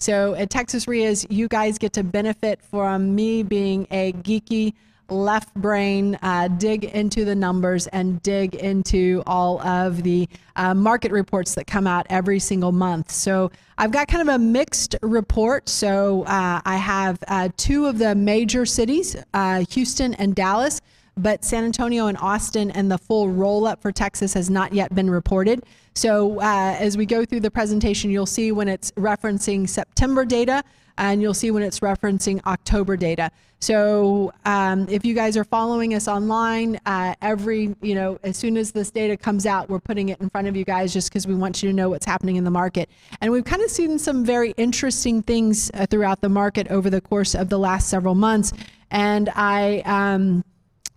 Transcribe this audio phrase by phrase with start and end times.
[0.00, 4.72] So at Texas REIAs, you guys get to benefit from me being a geeky
[5.10, 11.12] left brain, uh, dig into the numbers and dig into all of the uh, market
[11.12, 13.10] reports that come out every single month.
[13.10, 15.68] So I've got kind of a mixed report.
[15.68, 20.80] So uh, I have uh, two of the major cities, uh, Houston and Dallas
[21.22, 24.94] but San Antonio and Austin and the full roll up for Texas has not yet
[24.94, 25.64] been reported.
[25.94, 30.62] So uh, as we go through the presentation, you'll see when it's referencing September data
[30.98, 33.30] and you'll see when it's referencing October data.
[33.58, 38.56] So um, if you guys are following us online, uh, every, you know, as soon
[38.56, 41.26] as this data comes out, we're putting it in front of you guys just because
[41.26, 42.88] we want you to know what's happening in the market.
[43.20, 47.00] And we've kind of seen some very interesting things uh, throughout the market over the
[47.00, 48.52] course of the last several months.
[48.90, 50.44] And I, um,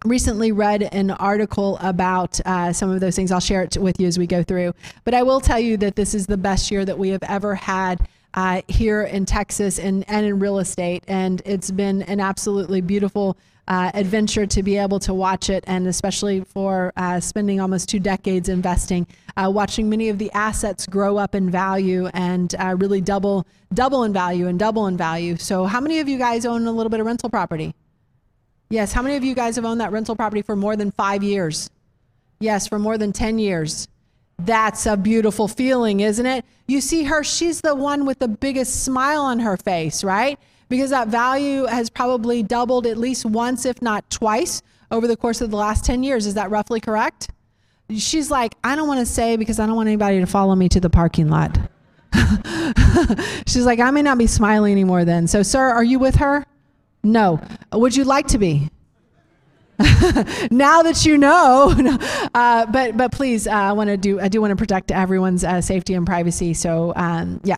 [0.03, 3.31] recently read an article about uh, some of those things.
[3.31, 4.73] I'll share it with you as we go through.
[5.03, 7.55] But I will tell you that this is the best year that we have ever
[7.55, 8.07] had.
[8.35, 11.03] Uh, here in Texas and, and in real estate.
[11.07, 13.37] And it's been an absolutely beautiful
[13.67, 17.99] uh, adventure to be able to watch it, and especially for uh, spending almost two
[17.99, 23.01] decades investing, uh, watching many of the assets grow up in value and uh, really
[23.01, 25.37] double, double in value and double in value.
[25.37, 27.73] So, how many of you guys own a little bit of rental property?
[28.73, 28.91] Yes.
[28.91, 31.69] How many of you guys have owned that rental property for more than five years?
[32.39, 33.87] Yes, for more than 10 years.
[34.39, 36.43] That's a beautiful feeling, isn't it?
[36.65, 40.39] You see her, she's the one with the biggest smile on her face, right?
[40.69, 45.39] Because that value has probably doubled at least once, if not twice, over the course
[45.41, 46.25] of the last 10 years.
[46.25, 47.29] Is that roughly correct?
[47.95, 50.67] She's like, I don't want to say because I don't want anybody to follow me
[50.69, 51.59] to the parking lot.
[53.45, 55.27] She's like, I may not be smiling anymore then.
[55.27, 56.47] So, sir, are you with her?
[57.03, 57.41] No.
[57.71, 58.69] Would you like to be?
[60.51, 61.73] now that you know,
[62.33, 65.43] uh, but but please, uh, I want to do I do want to protect everyone's
[65.43, 66.53] uh, safety and privacy.
[66.53, 67.57] So um, yeah.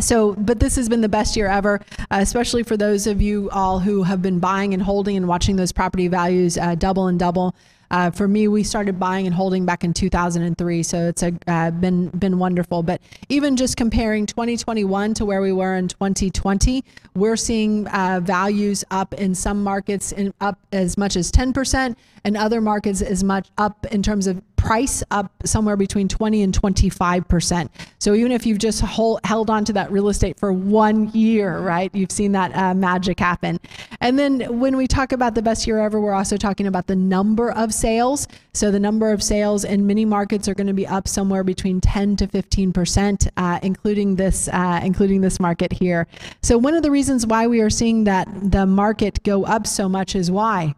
[0.00, 1.80] So, but this has been the best year ever,
[2.10, 5.56] uh, especially for those of you all who have been buying and holding and watching
[5.56, 7.54] those property values uh, double and double.
[7.90, 11.72] Uh, for me, we started buying and holding back in 2003, so it's a, uh,
[11.72, 12.84] been been wonderful.
[12.84, 16.84] But even just comparing 2021 to where we were in 2020,
[17.16, 22.36] we're seeing uh, values up in some markets in up as much as 10%, and
[22.36, 27.70] other markets as much up in terms of price up somewhere between 20 and 25%.
[27.98, 31.60] So even if you've just hold, held on to that real estate for one year,
[31.60, 33.58] right, you've seen that uh, magic happen.
[34.02, 36.94] And then when we talk about the best year ever, we're also talking about the
[36.94, 38.28] number of sales.
[38.52, 41.80] So the number of sales in many markets are going to be up somewhere between
[41.80, 46.06] 10 to 15%, uh, including this, uh, including this market here.
[46.42, 49.88] So one of the reasons why we are seeing that the market go up so
[49.88, 50.74] much is why?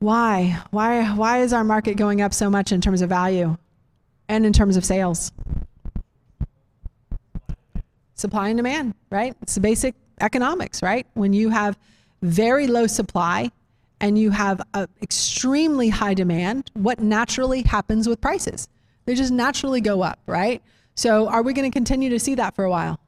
[0.00, 0.58] Why?
[0.70, 3.56] Why why is our market going up so much in terms of value
[4.28, 5.30] and in terms of sales?
[8.14, 9.36] Supply and demand, right?
[9.42, 11.06] It's the basic economics, right?
[11.12, 11.78] When you have
[12.22, 13.50] very low supply
[14.00, 18.68] and you have a extremely high demand, what naturally happens with prices?
[19.04, 20.62] They just naturally go up, right?
[20.94, 22.98] So are we going to continue to see that for a while?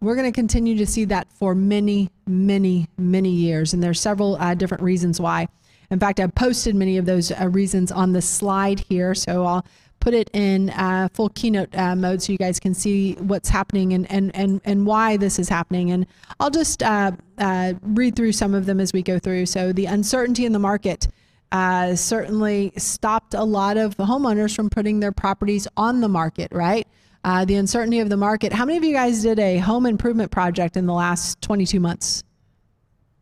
[0.00, 3.72] We're going to continue to see that for many, many, many years.
[3.72, 5.48] And there's several uh, different reasons why.
[5.90, 9.14] In fact, I've posted many of those uh, reasons on the slide here.
[9.14, 9.66] So I'll
[10.00, 13.92] put it in uh, full keynote uh, mode so you guys can see what's happening
[13.94, 15.90] and, and, and, and why this is happening.
[15.90, 16.06] And
[16.38, 19.46] I'll just uh, uh, read through some of them as we go through.
[19.46, 21.08] So the uncertainty in the market.
[21.50, 26.86] Uh, certainly stopped a lot of homeowners from putting their properties on the market, right?
[27.24, 28.52] Uh, the uncertainty of the market.
[28.52, 32.22] How many of you guys did a home improvement project in the last 22 months?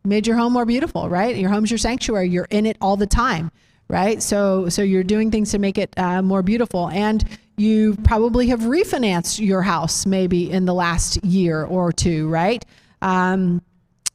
[0.07, 1.35] Made your home more beautiful, right?
[1.35, 2.29] Your home's your sanctuary.
[2.29, 3.51] You're in it all the time,
[3.87, 4.21] right?
[4.21, 7.23] So so you're doing things to make it uh, more beautiful, and
[7.57, 12.63] you probably have refinanced your house maybe in the last year or two, right?
[13.01, 13.61] Um,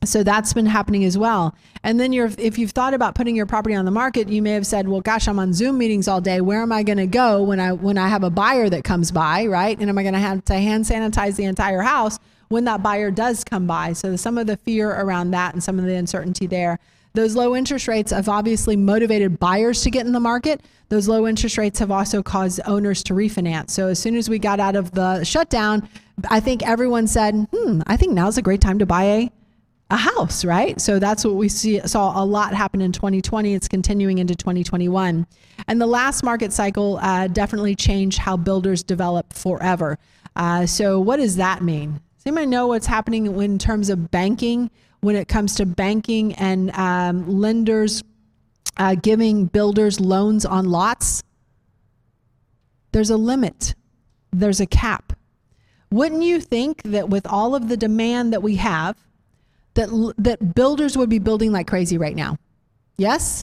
[0.05, 1.55] so that's been happening as well.
[1.85, 4.53] And then you're, if you've thought about putting your property on the market, you may
[4.53, 6.41] have said, "Well, gosh, I'm on Zoom meetings all day.
[6.41, 9.11] Where am I going to go when I when I have a buyer that comes
[9.11, 9.79] by, right?
[9.79, 12.19] And am I going to have to hand sanitize the entire house?"
[12.53, 13.93] When that buyer does come by.
[13.93, 16.79] So some of the fear around that and some of the uncertainty there.
[17.15, 20.63] Those low interest rates have obviously motivated buyers to get in the market.
[20.89, 23.71] Those low interest rates have also caused owners to refinance.
[23.71, 25.89] So as soon as we got out of the shutdown,
[26.31, 29.31] I think everyone said, hmm, I think now's a great time to buy a
[29.93, 30.81] a house, right?
[30.81, 33.55] So that's what we see, saw a lot happen in 2020.
[33.55, 35.27] It's continuing into 2021.
[35.69, 39.99] And the last market cycle uh, definitely changed how builders develop forever.
[40.35, 42.01] Uh, so, what does that mean?
[42.23, 44.71] Does anybody know what's happening in terms of banking
[45.01, 48.05] when it comes to banking and um, lenders
[48.77, 51.25] uh, giving builders loans on lots?
[52.93, 53.75] There's a limit,
[54.33, 55.15] there's a cap.
[55.91, 58.97] Wouldn't you think that with all of the demand that we have,
[59.75, 62.37] that that builders would be building like crazy right now?
[62.99, 63.43] Yes?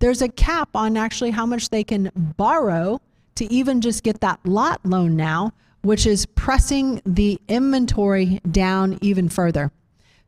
[0.00, 3.00] There's a cap on actually how much they can borrow
[3.36, 5.52] to even just get that lot loan now,
[5.86, 9.70] which is pressing the inventory down even further.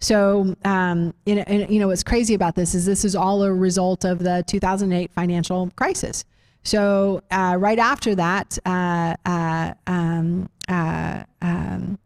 [0.01, 3.53] So, um, you, know, you know, what's crazy about this is this is all a
[3.53, 6.25] result of the 2008 financial crisis.
[6.63, 11.99] So, uh, right after that, uh, uh, um, uh, um,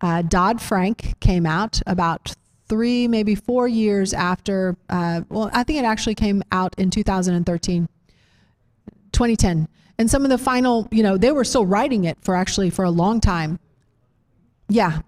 [0.00, 2.34] uh, Dodd Frank came out about
[2.68, 4.76] three, maybe four years after.
[4.88, 7.88] Uh, well, I think it actually came out in 2013,
[9.12, 9.68] 2010.
[9.98, 12.84] And some of the final, you know, they were still writing it for actually for
[12.84, 13.58] a long time.
[14.68, 15.02] Yeah,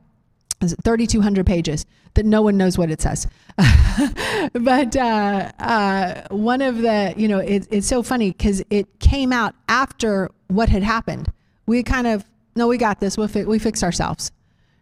[0.61, 3.27] 3,200 pages that no one knows what it says.
[4.53, 9.33] but uh, uh, one of the, you know, it, it's so funny because it came
[9.33, 11.31] out after what had happened.
[11.67, 12.25] We kind of,
[12.55, 13.19] no, we got this.
[13.19, 14.32] We'll fi- we fix ourselves,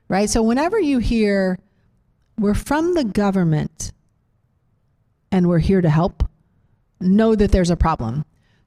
[0.08, 0.30] right?
[0.30, 1.58] So whenever you hear,
[2.38, 3.92] we're from the government
[5.32, 6.22] and we're here to help,
[7.00, 8.24] know that there's a problem.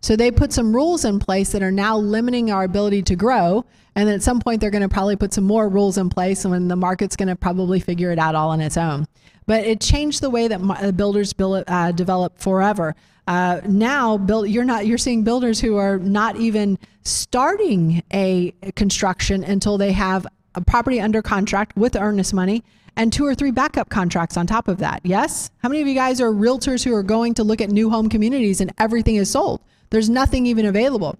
[0.08, 3.66] So they put some rules in place that are now limiting our ability to grow.
[3.94, 6.46] And then at some point, they're going to probably put some more rules in place
[6.46, 9.06] when the market's going to probably figure it out all on its own.
[9.48, 12.96] But it changed the way that builders build, uh, develop forever.
[13.28, 19.44] Uh, now, build, you're not you're seeing builders who are not even starting a construction
[19.44, 20.26] until they have
[20.56, 22.64] a property under contract with earnest money
[22.96, 25.02] and two or three backup contracts on top of that.
[25.04, 25.52] Yes?
[25.58, 28.08] How many of you guys are realtors who are going to look at new home
[28.08, 29.60] communities and everything is sold?
[29.90, 31.18] There's nothing even available.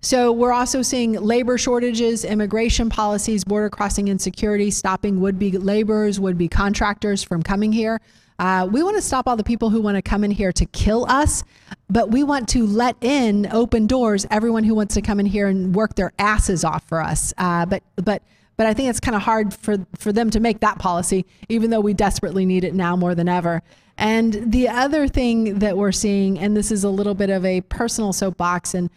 [0.00, 6.48] So we're also seeing labor shortages, immigration policies, border crossing insecurity, stopping would-be laborers, would-be
[6.48, 8.00] contractors from coming here.
[8.38, 10.66] Uh, we want to stop all the people who want to come in here to
[10.66, 11.42] kill us,
[11.88, 15.46] but we want to let in open doors everyone who wants to come in here
[15.46, 17.32] and work their asses off for us.
[17.38, 18.22] Uh, but but
[18.56, 21.70] but I think it's kind of hard for for them to make that policy, even
[21.70, 23.62] though we desperately need it now more than ever.
[23.96, 27.60] And the other thing that we're seeing, and this is a little bit of a
[27.62, 28.90] personal soapbox, and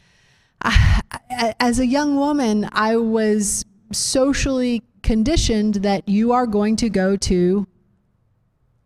[0.61, 1.01] I,
[1.59, 7.67] as a young woman, I was socially conditioned that you are going to go to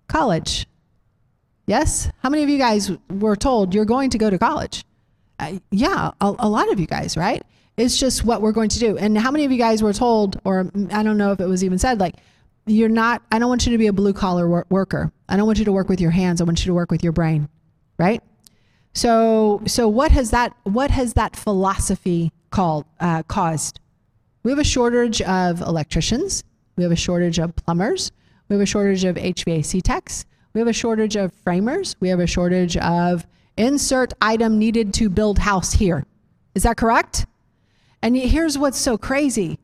[0.07, 0.67] college.
[1.65, 2.11] Yes?
[2.21, 4.83] How many of you guys were told you're going to go to college?
[5.39, 7.41] Uh, yeah, a, a lot of you guys, right?
[7.77, 8.97] It's just what we're going to do.
[8.97, 11.63] And how many of you guys were told, or I don't know if it was
[11.63, 12.15] even said, like,
[12.65, 15.11] you're not, I don't want you to be a blue collar wor- worker.
[15.27, 16.41] I don't want you to work with your hands.
[16.41, 17.49] I want you to work with your brain,
[17.97, 18.21] right?
[18.93, 23.79] So, so what has that, what has that philosophy called, uh, caused?
[24.43, 26.43] We have a shortage of electricians.
[26.75, 28.11] We have a shortage of plumbers.
[28.49, 30.25] We have a shortage of HVAC techs.
[30.53, 31.95] We have a shortage of framers.
[31.99, 33.25] We have a shortage of
[33.55, 36.05] insert item needed to build house here.
[36.55, 37.25] Is that correct?
[38.01, 39.59] And here's what's so crazy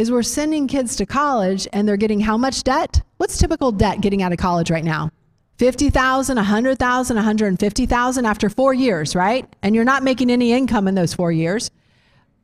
[0.00, 3.02] is we're sending kids to college and they're getting how much debt?
[3.18, 5.10] What's typical debt getting out of college right now?
[5.58, 9.46] 50,000, 100,000, 150,000 after 4 years, right?
[9.62, 11.70] And you're not making any income in those 4 years.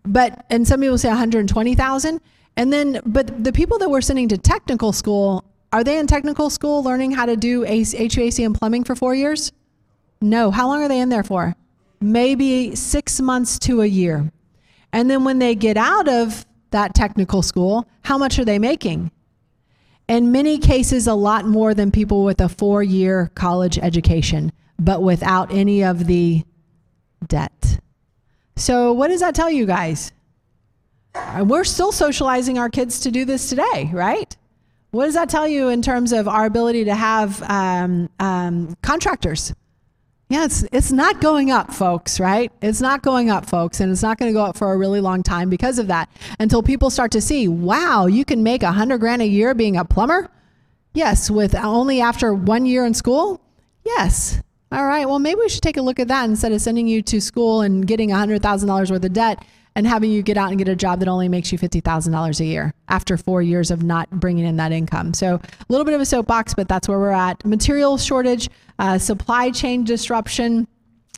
[0.04, 2.20] But and some people say 120,000
[2.58, 5.42] and then but the people that we're sending to technical school,
[5.72, 9.50] are they in technical school learning how to do HVAC and plumbing for 4 years?
[10.20, 10.50] No.
[10.50, 11.56] How long are they in there for?
[12.02, 14.30] Maybe 6 months to a year.
[14.92, 16.44] And then when they get out of
[16.76, 19.10] that technical school, how much are they making?
[20.08, 25.02] In many cases, a lot more than people with a four year college education, but
[25.02, 26.44] without any of the
[27.26, 27.80] debt.
[28.56, 30.12] So, what does that tell you guys?
[31.40, 34.36] We're still socializing our kids to do this today, right?
[34.90, 39.54] What does that tell you in terms of our ability to have um, um, contractors?
[40.28, 42.50] Yeah, it's it's not going up, folks, right?
[42.60, 45.00] It's not going up, folks, and it's not going to go up for a really
[45.00, 46.08] long time because of that.
[46.40, 49.76] Until people start to see, wow, you can make a hundred grand a year being
[49.76, 50.28] a plumber.
[50.94, 53.40] Yes, with only after one year in school.
[53.84, 54.42] Yes.
[54.72, 55.06] All right.
[55.08, 57.60] Well, maybe we should take a look at that instead of sending you to school
[57.60, 59.44] and getting a hundred thousand dollars worth of debt
[59.76, 62.44] and having you get out and get a job that only makes you $50,000 a
[62.44, 65.12] year after four years of not bringing in that income.
[65.14, 67.44] So a little bit of a soapbox, but that's where we're at.
[67.44, 70.66] Material shortage, uh, supply chain disruption.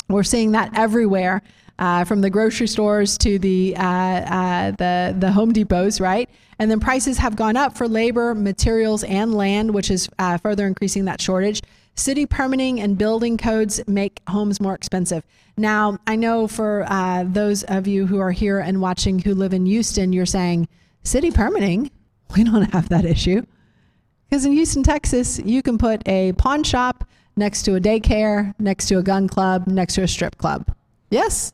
[0.08, 1.42] We're seeing that everywhere.
[1.78, 6.28] uh, from the grocery stores to the uh, uh, the the Home Depots, right?
[6.58, 10.66] And then prices have gone up for labor, materials, and land, which is uh, further
[10.66, 11.62] increasing that shortage.
[11.98, 15.24] City permitting and building codes make homes more expensive.
[15.56, 19.52] Now, I know for uh, those of you who are here and watching who live
[19.52, 20.68] in Houston, you're saying,
[21.02, 21.90] city permitting?
[22.36, 23.42] We don't have that issue.
[24.30, 27.04] Because in Houston, Texas, you can put a pawn shop
[27.36, 30.72] next to a daycare, next to a gun club, next to a strip club.
[31.10, 31.52] Yes?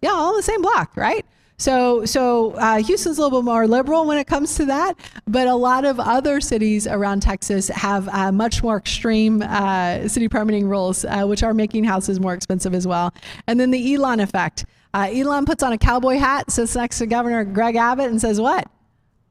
[0.00, 1.26] Yeah, all in the same block, right?
[1.62, 4.94] So, so uh, Houston's a little bit more liberal when it comes to that,
[5.28, 10.28] but a lot of other cities around Texas have uh, much more extreme uh, city
[10.28, 13.14] permitting rules, uh, which are making houses more expensive as well.
[13.46, 14.64] And then the Elon effect.
[14.92, 18.40] Uh, Elon puts on a cowboy hat, sits next to Governor Greg Abbott, and says,
[18.40, 18.68] "What?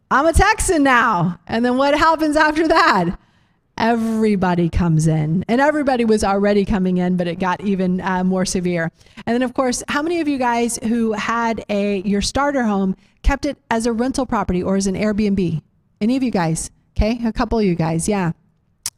[0.09, 3.17] I'm a Texan now." And then what happens after that?
[3.81, 5.43] Everybody comes in.
[5.47, 8.91] And everybody was already coming in but it got even uh, more severe.
[9.25, 12.95] And then of course how many of you guys who had a your starter home
[13.23, 15.61] kept it as a rental property or as an airbnb?
[15.99, 16.69] Any of you guys?
[16.95, 18.31] Okay a couple of you guys yeah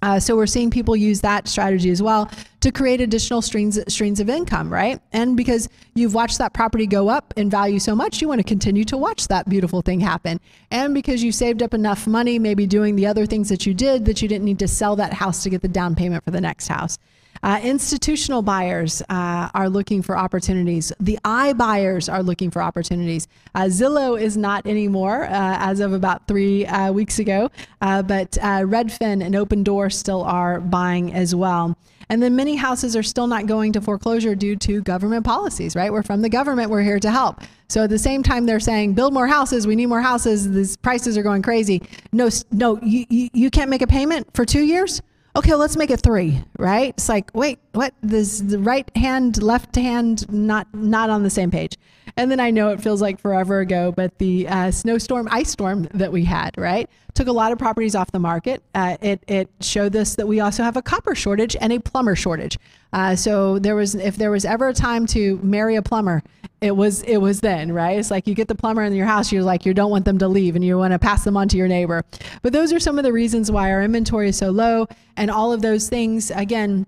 [0.03, 2.29] uh, so we're seeing people use that strategy as well
[2.59, 5.01] to create additional streams streams of income, right?
[5.13, 8.43] And because you've watched that property go up in value so much, you want to
[8.43, 10.41] continue to watch that beautiful thing happen.
[10.71, 14.03] And because you saved up enough money, maybe doing the other things that you did,
[14.03, 16.41] that you didn't need to sell that house to get the down payment for the
[16.41, 16.99] next house.
[17.43, 20.93] Uh, institutional buyers uh, are looking for opportunities.
[21.01, 23.27] The I buyers are looking for opportunities.
[23.53, 28.31] Uh, Zillow is not anymore uh, as of about three uh, weeks ago, uh, but
[28.31, 31.77] Redfin and Opendoor still are buying as well.
[32.09, 35.91] And then many houses are still not going to foreclosure due to government policies, right?
[35.91, 37.41] We're from the government, we're here to help.
[37.69, 40.77] So at the same time, they're saying, build more houses, we need more houses, these
[40.77, 41.81] prices are going crazy.
[42.11, 45.01] No, no, you, you, you can't make a payment for two years?
[45.35, 46.89] Okay, well, let's make it three, right?
[46.89, 47.93] It's like, wait, what?
[48.01, 51.77] This the right hand, left hand, not not on the same page.
[52.15, 55.87] And then I know it feels like forever ago, but the uh, snowstorm, ice storm
[55.93, 58.63] that we had, right, took a lot of properties off the market.
[58.73, 62.15] Uh, it it showed us that we also have a copper shortage and a plumber
[62.15, 62.57] shortage.
[62.91, 66.21] Uh, so there was, if there was ever a time to marry a plumber,
[66.61, 67.97] it was it was then, right?
[67.97, 70.17] It's like you get the plumber in your house, you're like you don't want them
[70.19, 72.03] to leave, and you want to pass them on to your neighbor.
[72.41, 75.51] But those are some of the reasons why our inventory is so low, and all
[75.53, 76.85] of those things again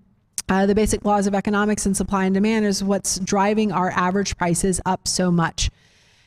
[0.48, 4.36] uh, the basic laws of economics and supply and demand is what's driving our average
[4.36, 5.70] prices up so much.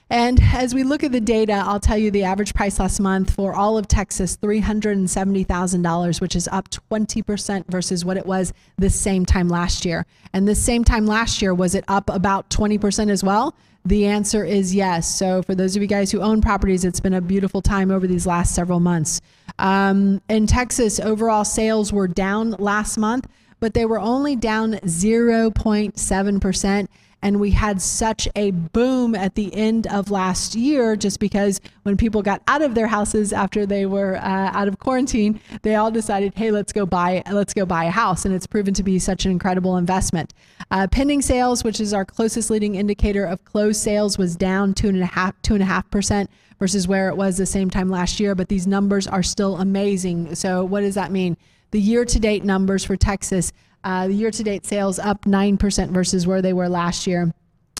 [0.10, 3.32] And as we look at the data, I'll tell you the average price last month
[3.32, 9.24] for all of Texas, $370,000, which is up 20% versus what it was this same
[9.24, 10.08] time last year.
[10.34, 13.56] And this same time last year, was it up about 20% as well?
[13.86, 15.08] The answer is yes.
[15.08, 18.08] So, for those of you guys who own properties, it's been a beautiful time over
[18.08, 19.22] these last several months.
[19.58, 23.26] Um, in Texas, overall sales were down last month,
[23.60, 26.88] but they were only down 0.7%.
[27.22, 31.98] And we had such a boom at the end of last year just because when
[31.98, 35.92] people got out of their houses after they were uh, out of quarantine, they all
[35.92, 38.26] decided, hey, let's go buy let's go buy a house.
[38.26, 40.34] And it's proven to be such an incredible investment.
[40.72, 44.88] Uh, pending sales, which is our closest leading indicator of closed sales, was down two
[44.90, 47.90] and a half two and a half percent versus where it was the same time
[47.90, 48.36] last year.
[48.36, 50.36] But these numbers are still amazing.
[50.36, 51.38] So what does that mean?
[51.72, 53.52] The year to date numbers for Texas,
[53.84, 57.34] uh, the year to date sales up 9% versus where they were last year.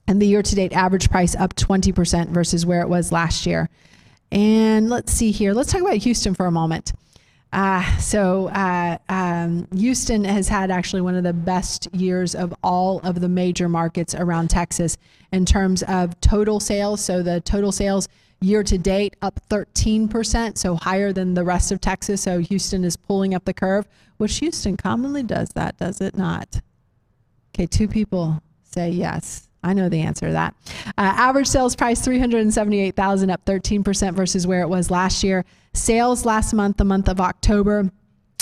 [0.08, 3.70] And the year to date average price up 20% versus where it was last year.
[4.32, 5.54] And let's see here.
[5.54, 6.94] Let's talk about Houston for a moment.
[7.52, 13.00] Uh, so uh, um, Houston has had actually one of the best years of all
[13.00, 14.98] of the major markets around Texas
[15.32, 17.04] in terms of total sales.
[17.04, 18.08] So the total sales
[18.42, 22.22] year to date up 13%, so higher than the rest of Texas.
[22.22, 23.88] So Houston is pulling up the curve,
[24.18, 26.62] which Houston commonly does that, does it not?
[27.54, 29.49] Okay, two people say yes.
[29.64, 30.56] I know the answer to that.
[30.98, 35.46] Uh, average sales price 378,000 up 13% versus where it was last year.
[35.74, 37.92] Sales last month, the month of October,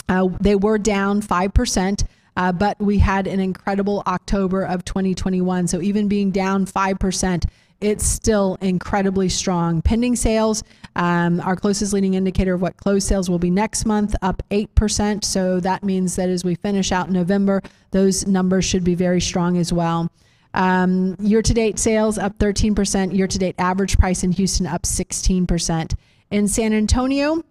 [0.09, 2.05] uh, they were down 5%.
[2.37, 5.67] Uh, but we had an incredible October of 2021.
[5.67, 7.45] So even being down 5%,
[7.81, 9.81] it's still incredibly strong.
[9.81, 10.63] Pending sales,
[10.95, 15.23] um, our closest leading indicator of what closed sales will be next month, up 8%.
[15.23, 19.57] So that means that as we finish out November, those numbers should be very strong
[19.57, 20.11] as well.
[20.57, 24.81] Um, year to date sales up 13%, year to date average price in Houston up
[24.81, 25.93] 16%.
[26.31, 27.43] In San Antonio,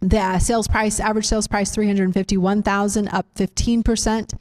[0.00, 4.32] the sales price, average sales price 351,000 up 15%.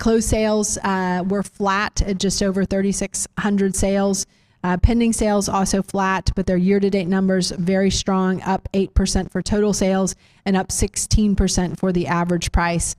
[0.00, 4.26] Closed sales uh, were flat at just over 3,600 sales.
[4.64, 9.30] Uh, pending sales also flat, but their year to date numbers very strong, up 8%
[9.30, 12.96] for total sales and up 16% for the average price.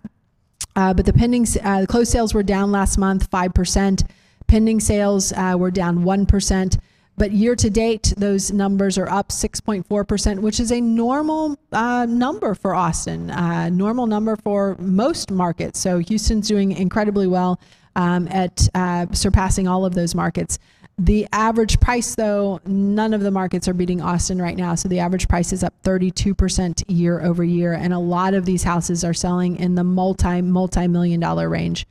[0.75, 4.03] Uh, but the pending, uh, the closed sales were down last month, five percent.
[4.47, 6.79] Pending sales were down one percent.
[7.17, 12.55] But year to date, those numbers are up 6.4%, which is a normal uh, number
[12.55, 15.79] for Austin, uh, normal number for most markets.
[15.79, 17.59] So Houston's doing incredibly well
[17.95, 20.57] um, at uh, surpassing all of those markets.
[21.01, 24.75] The average price, though, none of the markets are beating Austin right now.
[24.75, 27.73] So the average price is up 32% year over year.
[27.73, 31.87] And a lot of these houses are selling in the multi, multi million dollar range.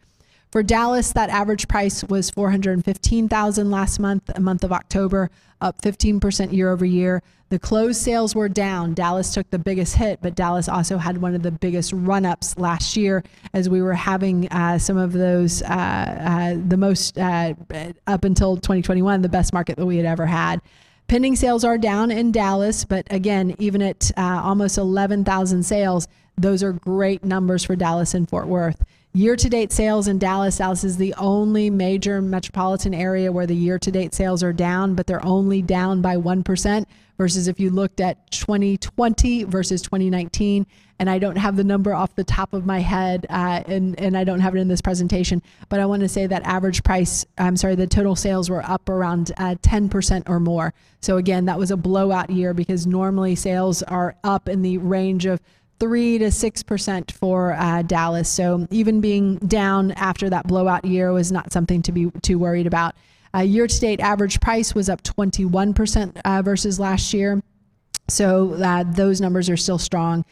[0.51, 5.31] For Dallas, that average price was 415,000 last month, a month of October,
[5.61, 7.23] up 15% year over year.
[7.51, 8.95] The closed sales were down.
[8.95, 12.59] Dallas took the biggest hit, but Dallas also had one of the biggest run ups
[12.59, 13.23] last year
[13.55, 17.55] as we were having uh, some of those, uh, uh, the most uh,
[18.09, 20.61] up until 2021, the best market that we had ever had.
[21.07, 26.63] Pending sales are down in Dallas, but again, even at uh, almost 11,000 sales, those
[26.63, 28.83] are great numbers for Dallas and Fort Worth.
[29.13, 33.57] Year to date sales in Dallas, Dallas is the only major metropolitan area where the
[33.57, 36.85] year to date sales are down, but they're only down by 1%.
[37.19, 40.65] Versus if you looked at 2020 versus 2019,
[41.01, 44.17] and I don't have the number off the top of my head, uh, and, and
[44.17, 47.27] I don't have it in this presentation, but I want to say that average price,
[47.37, 50.73] I'm sorry, the total sales were up around uh, 10% or more.
[51.01, 55.27] So again, that was a blowout year because normally sales are up in the range
[55.27, 55.43] of
[55.81, 58.29] three to six percent for uh, Dallas.
[58.29, 62.67] So even being down after that blowout year was not something to be too worried
[62.67, 62.95] about.
[63.35, 67.43] Uh, year to date average price was up 21 percent uh, versus last year.
[68.09, 70.25] So uh, those numbers are still strong.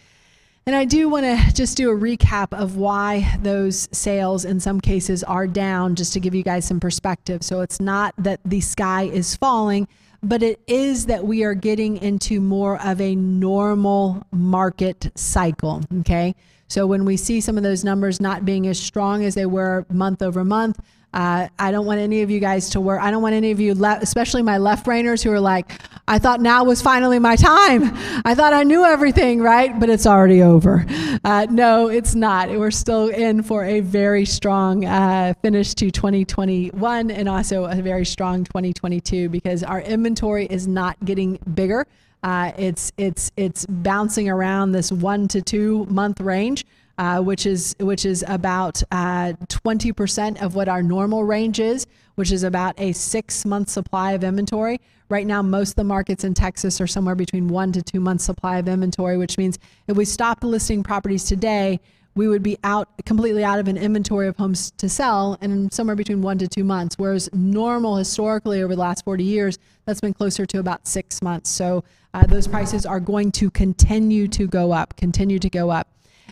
[0.66, 4.82] And I do want to just do a recap of why those sales in some
[4.82, 7.42] cases are down, just to give you guys some perspective.
[7.42, 9.88] So it's not that the sky is falling
[10.22, 15.82] but it is that we are getting into more of a normal market cycle.
[16.00, 16.34] Okay.
[16.68, 19.86] So when we see some of those numbers not being as strong as they were
[19.90, 20.78] month over month,
[21.14, 23.00] uh, I don't want any of you guys to work.
[23.00, 26.18] I don't want any of you, le- especially my left brainers, who are like, I
[26.18, 27.92] thought now was finally my time.
[28.24, 29.78] I thought I knew everything, right?
[29.78, 30.84] But it's already over.
[31.24, 32.50] Uh, no, it's not.
[32.50, 38.04] We're still in for a very strong uh, finish to 2021 and also a very
[38.04, 41.86] strong 2022 because our inventory is not getting bigger.
[42.22, 46.64] Uh, it's it's it's bouncing around this one to two month range
[46.98, 52.32] uh, which is which is about uh, 20% of what our normal range is, which
[52.32, 54.80] is about a six month supply of inventory.
[55.08, 58.24] Right now, most of the markets in Texas are somewhere between one to two months
[58.24, 61.80] supply of inventory, which means if we stop listing properties today,
[62.14, 65.94] we would be out completely out of an inventory of homes to sell in somewhere
[65.94, 66.96] between one to two months.
[66.98, 69.56] Whereas normal historically over the last 40 years,
[69.86, 71.48] that's been closer to about six months.
[71.48, 75.88] So uh, those prices are going to continue to go up, continue to go up.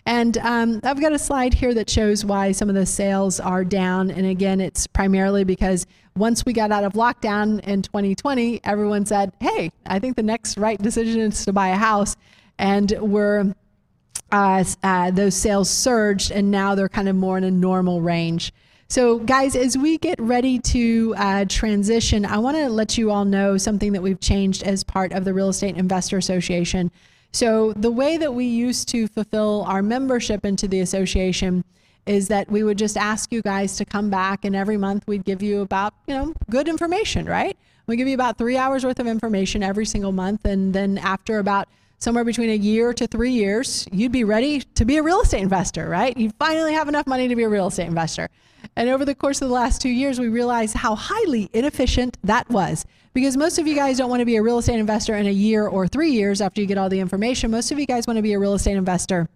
[0.07, 3.65] And um, I've got a slide here that shows why some of the sales are
[3.65, 4.11] down.
[4.13, 5.85] And again, it's primarily because
[6.17, 10.59] once we got out of lockdown in 2020, everyone said, hey, I think the next
[10.59, 12.17] right decision is to buy a house.
[12.59, 13.53] And we're
[14.31, 18.53] uh, uh, those sales surged, and now they're kind of more in a normal range.
[18.89, 23.25] So, guys, as we get ready to uh, transition, I want to let you all
[23.25, 26.93] know something that we've changed as part of the Real Estate Investor Association.
[27.33, 31.65] So, the way that we used to fulfill our membership into the association
[32.07, 35.25] is that we would just ask you guys to come back, and every month we'd
[35.25, 37.57] give you about, you know, good information, right?
[37.87, 40.45] We give you about three hours worth of information every single month.
[40.45, 44.85] And then after about somewhere between a year to three years, you'd be ready to
[44.85, 46.17] be a real estate investor, right?
[46.17, 48.29] You finally have enough money to be a real estate investor.
[48.75, 52.49] And over the course of the last two years, we realized how highly inefficient that
[52.51, 52.85] was
[53.17, 55.31] because most of you guys don't want to be a real estate investor in a
[55.31, 57.51] year or three years after you get all the information.
[57.51, 59.27] Most of you guys want to be a real estate investor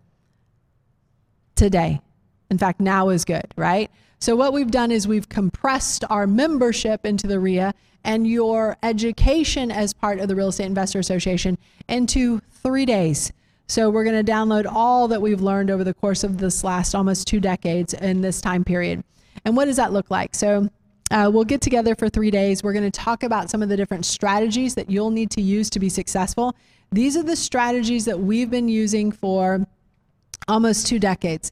[1.54, 2.02] today.
[2.50, 3.90] In fact, now is good, right?
[4.18, 7.72] So, what we've done is we've compressed our membership into the RIA
[8.04, 11.56] and your education as part of the Real Estate Investor Association
[11.88, 13.32] into three days.
[13.66, 16.94] So, we're going to download all that we've learned over the course of this last
[16.94, 19.02] almost two decades in this time period.
[19.46, 20.34] And what does that look like?
[20.34, 20.68] So,
[21.11, 22.62] Uh, we'll get together for three days.
[22.62, 25.68] We're going to talk about some of the different strategies that you'll need to use
[25.70, 26.55] to be successful.
[26.92, 29.66] These are the strategies that we've been using for
[30.46, 31.51] almost two decades.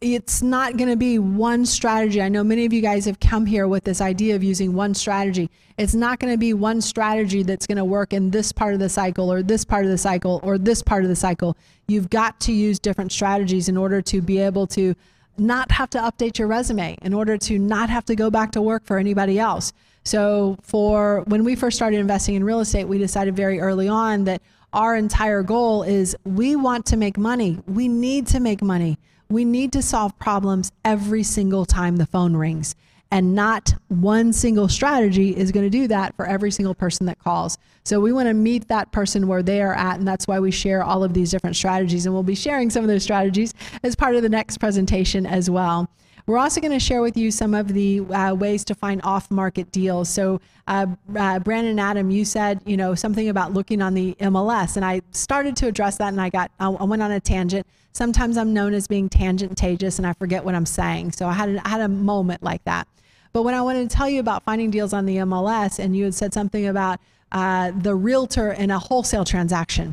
[0.00, 2.20] It's not going to be one strategy.
[2.20, 4.92] I know many of you guys have come here with this idea of using one
[4.92, 5.50] strategy.
[5.78, 8.80] It's not going to be one strategy that's going to work in this part of
[8.80, 11.56] the cycle or this part of the cycle or this part of the cycle.
[11.88, 14.94] You've got to use different strategies in order to be able to
[15.38, 18.62] not have to update your resume, in order to not have to go back to
[18.62, 19.72] work for anybody else.
[20.04, 24.24] So, for when we first started investing in real estate, we decided very early on
[24.24, 24.42] that
[24.72, 27.60] our entire goal is we want to make money.
[27.66, 28.98] We need to make money.
[29.30, 32.74] We need to solve problems every single time the phone rings
[33.14, 37.16] and not one single strategy is going to do that for every single person that
[37.20, 37.56] calls.
[37.84, 40.50] So we want to meet that person where they are at, and that's why we
[40.50, 42.06] share all of these different strategies.
[42.06, 45.48] And we'll be sharing some of those strategies as part of the next presentation as
[45.48, 45.88] well.
[46.26, 49.70] We're also going to share with you some of the uh, ways to find off-market
[49.70, 50.08] deals.
[50.08, 54.74] So, uh, uh, Brandon Adam, you said you know something about looking on the MLS,
[54.74, 57.64] and I started to address that, and I got I went on a tangent.
[57.92, 61.12] Sometimes I'm known as being tangent-tagious, and I forget what I'm saying.
[61.12, 62.88] So I had I had a moment like that.
[63.34, 66.04] But when I wanted to tell you about finding deals on the MLS, and you
[66.04, 67.00] had said something about
[67.32, 69.92] uh, the realtor in a wholesale transaction,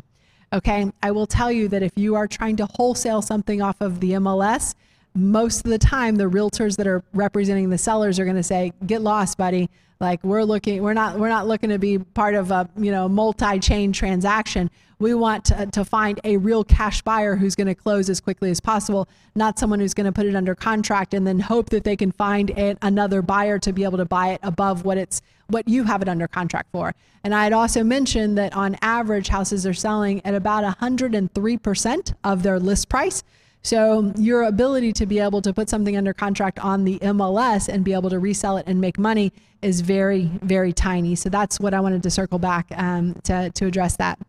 [0.52, 3.98] okay, I will tell you that if you are trying to wholesale something off of
[3.98, 4.76] the MLS,
[5.16, 8.72] most of the time the realtors that are representing the sellers are going to say,
[8.86, 12.50] "Get lost, buddy." Like we're looking, we're not, we're not looking to be part of
[12.52, 14.70] a you know multi-chain transaction.
[15.02, 18.52] We want to, to find a real cash buyer who's going to close as quickly
[18.52, 21.82] as possible, not someone who's going to put it under contract and then hope that
[21.82, 22.50] they can find
[22.82, 26.08] another buyer to be able to buy it above what it's what you have it
[26.08, 26.94] under contract for.
[27.24, 32.42] And I had also mentioned that on average, houses are selling at about 103% of
[32.44, 33.24] their list price.
[33.62, 37.84] So your ability to be able to put something under contract on the MLS and
[37.84, 41.16] be able to resell it and make money is very, very tiny.
[41.16, 44.20] So that's what I wanted to circle back um, to, to address that.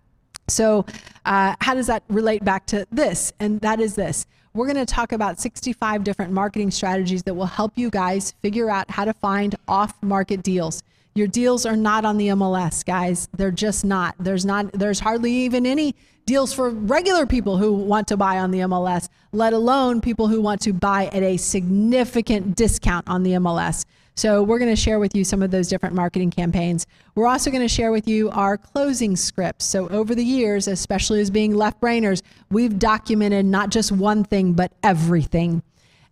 [0.47, 0.85] So
[1.25, 3.33] uh, how does that relate back to this?
[3.39, 4.25] And that is this.
[4.53, 8.69] We're going to talk about 65 different marketing strategies that will help you guys figure
[8.69, 10.83] out how to find off-market deals.
[11.15, 13.29] Your deals are not on the MLS, guys.
[13.35, 14.15] They're just not.
[14.19, 18.51] There's not there's hardly even any deals for regular people who want to buy on
[18.51, 23.31] the MLS, let alone people who want to buy at a significant discount on the
[23.31, 23.85] MLS.
[24.15, 26.85] So, we're going to share with you some of those different marketing campaigns.
[27.15, 29.65] We're also going to share with you our closing scripts.
[29.65, 32.21] So, over the years, especially as being left brainers,
[32.51, 35.63] we've documented not just one thing, but everything.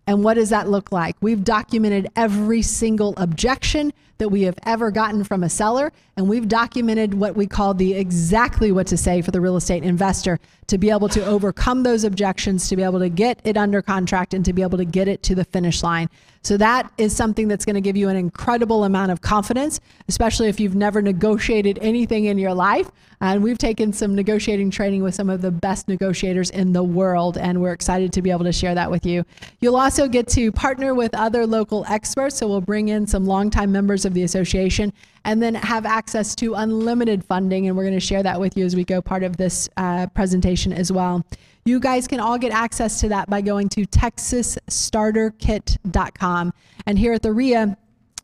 [0.06, 1.16] And what does that look like?
[1.20, 6.48] We've documented every single objection that we have ever gotten from a seller, and we've
[6.48, 10.78] documented what we call the exactly what to say for the real estate investor to
[10.78, 14.44] be able to overcome those objections, to be able to get it under contract, and
[14.44, 16.08] to be able to get it to the finish line.
[16.44, 20.48] So that is something that's going to give you an incredible amount of confidence, especially
[20.48, 22.90] if you've never negotiated anything in your life.
[23.20, 27.38] And we've taken some negotiating training with some of the best negotiators in the world,
[27.38, 29.24] and we're excited to be able to share that with you.
[29.60, 32.38] You'll also get to partner with other local experts.
[32.38, 34.92] So we'll bring in some longtime members of the association
[35.24, 37.68] and then have access to unlimited funding.
[37.68, 40.06] And we're going to share that with you as we go part of this uh,
[40.08, 41.24] presentation as well.
[41.64, 46.52] You guys can all get access to that by going to texasstarterkit.com.
[46.86, 47.76] And here at the RIA,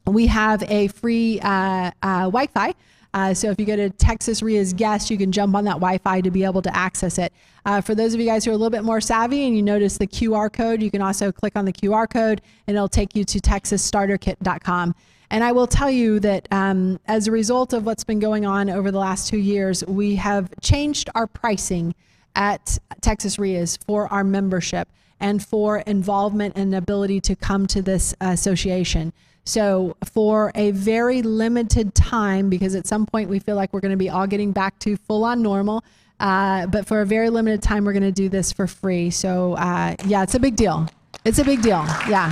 [0.06, 2.74] we have a free uh, uh, Wi Fi.
[3.14, 6.20] Uh, so if you go to Texas RIA's guest, you can jump on that Wi-Fi
[6.20, 7.32] to be able to access it.
[7.64, 9.62] Uh, for those of you guys who are a little bit more savvy and you
[9.62, 13.14] notice the QR code, you can also click on the QR code and it'll take
[13.14, 14.94] you to texasstarterkit.com.
[15.30, 18.70] And I will tell you that um, as a result of what's been going on
[18.70, 21.94] over the last two years, we have changed our pricing
[22.34, 24.88] at Texas RIAs for our membership
[25.20, 29.12] and for involvement and ability to come to this association.
[29.48, 33.92] So, for a very limited time, because at some point we feel like we're going
[33.92, 35.82] to be all getting back to full on normal,
[36.20, 39.08] uh, but for a very limited time, we're going to do this for free.
[39.08, 40.86] So, uh, yeah, it's a big deal.
[41.24, 41.82] It's a big deal.
[42.10, 42.26] Yeah.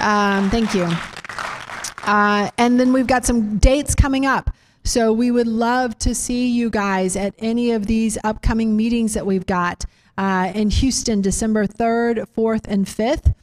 [0.00, 0.88] Um, thank you.
[2.02, 4.50] Uh, and then we've got some dates coming up.
[4.82, 9.24] So we would love to see you guys at any of these upcoming meetings that
[9.24, 9.84] we've got
[10.18, 13.33] uh, in Houston, December 3rd, 4th, and 5th.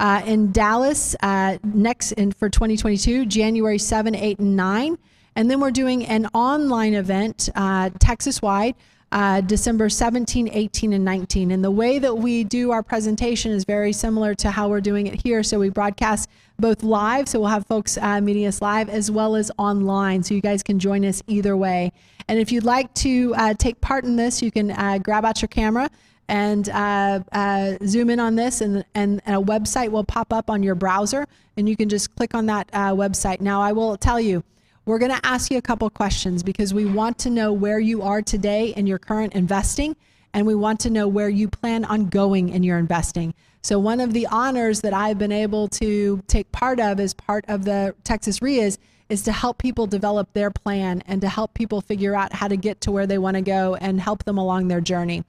[0.00, 4.98] Uh, in Dallas, uh, next in, for 2022, January 7, 8, and 9.
[5.34, 8.76] And then we're doing an online event, uh, Texas wide,
[9.10, 11.50] uh, December 17, 18, and 19.
[11.50, 15.08] And the way that we do our presentation is very similar to how we're doing
[15.08, 15.42] it here.
[15.42, 16.28] So we broadcast
[16.60, 20.32] both live, so we'll have folks uh, meeting us live, as well as online, so
[20.32, 21.92] you guys can join us either way.
[22.28, 24.68] And if you'd like to uh, take part in this, you can
[25.02, 25.90] grab out your camera
[26.28, 30.62] and uh, uh, zoom in on this, and, and, a website will pop up on
[30.62, 33.40] your browser, and you can just click on that uh, website.
[33.40, 34.44] Now, I will tell you,
[34.84, 38.02] we're going to ask you a couple questions because we want to know where you
[38.02, 39.96] are today in your current investing,
[40.34, 43.34] and we want to know where you plan on going in your investing.
[43.62, 47.44] So, one of the honors that I've been able to take part of as part
[47.48, 51.80] of the Texas RIAs is to help people develop their plan and to help people
[51.80, 54.68] figure out how to get to where they want to go and help them along
[54.68, 55.24] their journey.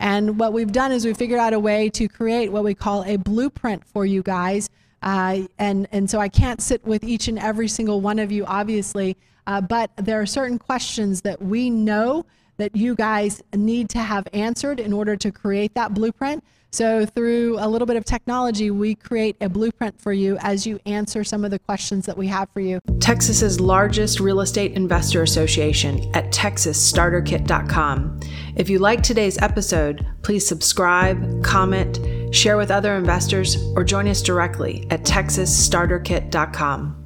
[0.00, 3.04] And what we've done is we figured out a way to create what we call
[3.04, 4.70] a blueprint for you guys.
[5.02, 8.44] Uh, and, and so I can't sit with each and every single one of you,
[8.46, 12.24] obviously, uh, but there are certain questions that we know
[12.56, 16.42] that you guys need to have answered in order to create that blueprint.
[16.72, 20.78] So, through a little bit of technology, we create a blueprint for you as you
[20.86, 22.78] answer some of the questions that we have for you.
[23.00, 28.20] Texas's largest real estate investor association at texasstarterkit.com.
[28.56, 31.98] If you like today's episode, please subscribe, comment,
[32.34, 36.99] share with other investors, or join us directly at texasstarterkit.com.